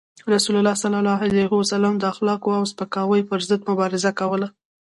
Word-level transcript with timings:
رسول 0.35 0.55
الله 0.55 0.73
صلى 0.73 0.97
الله 0.99 1.17
عليه 1.25 1.47
وسلم 1.59 1.93
د 1.97 2.03
اخلاقو 2.13 2.49
او 2.59 2.63
سپکاوي 2.71 3.21
پر 3.29 3.39
ضد 3.49 3.61
مبارزه 3.69 4.11
کوله. 4.19 4.47